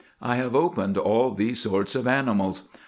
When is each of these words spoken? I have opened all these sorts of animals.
I 0.19 0.35
have 0.37 0.55
opened 0.55 0.97
all 0.97 1.29
these 1.29 1.61
sorts 1.61 1.93
of 1.93 2.07
animals. 2.07 2.67